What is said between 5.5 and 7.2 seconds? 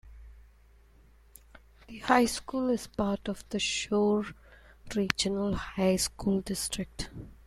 High School District.